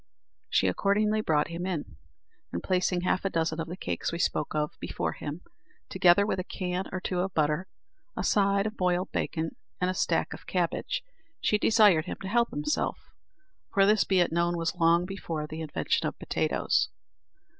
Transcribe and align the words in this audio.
She 0.49 0.65
accordingly 0.65 1.21
brought 1.21 1.49
him 1.49 1.67
in, 1.67 1.95
and 2.51 2.63
placing 2.63 3.01
half 3.01 3.23
a 3.23 3.29
dozen 3.29 3.59
of 3.59 3.67
the 3.67 3.77
cakes 3.77 4.11
we 4.11 4.17
spoke 4.17 4.55
of 4.55 4.71
before 4.79 5.11
him, 5.13 5.41
together 5.89 6.25
with 6.25 6.39
a 6.39 6.43
can 6.43 6.85
or 6.91 6.99
two 6.99 7.19
of 7.19 7.35
butter, 7.35 7.67
a 8.17 8.23
side 8.23 8.65
of 8.65 8.75
boiled 8.75 9.11
bacon, 9.11 9.55
and 9.79 9.91
a 9.91 9.93
stack 9.93 10.33
of 10.33 10.47
cabbage, 10.47 11.03
she 11.39 11.59
desired 11.59 12.05
him 12.05 12.17
to 12.23 12.27
help 12.27 12.49
himself 12.49 13.11
for 13.71 13.85
this, 13.85 14.03
be 14.03 14.19
it 14.19 14.31
known, 14.31 14.57
was 14.57 14.73
long 14.73 15.05
before 15.05 15.45
the 15.45 15.61
invention 15.61 16.07
of 16.07 16.17
potatoes. 16.17 16.89